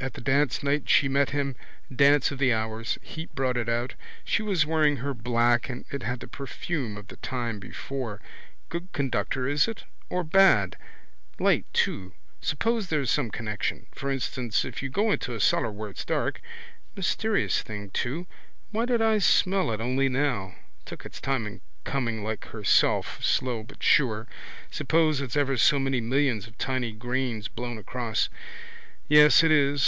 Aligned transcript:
At 0.00 0.14
the 0.14 0.22
dance 0.22 0.62
night 0.62 0.88
she 0.88 1.10
met 1.10 1.30
him, 1.30 1.54
dance 1.94 2.30
of 2.30 2.38
the 2.38 2.54
hours. 2.54 2.96
Heat 3.02 3.34
brought 3.34 3.58
it 3.58 3.68
out. 3.68 3.94
She 4.24 4.40
was 4.42 4.64
wearing 4.64 4.96
her 4.98 5.12
black 5.12 5.68
and 5.68 5.84
it 5.90 6.02
had 6.04 6.20
the 6.20 6.26
perfume 6.26 6.96
of 6.96 7.08
the 7.08 7.16
time 7.16 7.58
before. 7.58 8.18
Good 8.70 8.92
conductor, 8.94 9.46
is 9.46 9.68
it? 9.68 9.84
Or 10.08 10.24
bad? 10.24 10.78
Light 11.38 11.66
too. 11.74 12.14
Suppose 12.40 12.88
there's 12.88 13.10
some 13.10 13.30
connection. 13.30 13.84
For 13.92 14.10
instance 14.10 14.64
if 14.64 14.82
you 14.82 14.88
go 14.88 15.10
into 15.10 15.34
a 15.34 15.40
cellar 15.40 15.70
where 15.70 15.90
it's 15.90 16.06
dark. 16.06 16.40
Mysterious 16.96 17.60
thing 17.60 17.90
too. 17.90 18.26
Why 18.70 18.86
did 18.86 19.02
I 19.02 19.18
smell 19.18 19.70
it 19.70 19.82
only 19.82 20.08
now? 20.08 20.54
Took 20.86 21.04
its 21.04 21.20
time 21.20 21.46
in 21.46 21.60
coming 21.84 22.24
like 22.24 22.46
herself, 22.46 23.22
slow 23.22 23.64
but 23.64 23.82
sure. 23.82 24.26
Suppose 24.70 25.20
it's 25.20 25.36
ever 25.36 25.58
so 25.58 25.78
many 25.78 26.00
millions 26.00 26.46
of 26.46 26.56
tiny 26.56 26.92
grains 26.92 27.48
blown 27.48 27.76
across. 27.76 28.30
Yes, 29.10 29.42
it 29.42 29.50
is. 29.50 29.86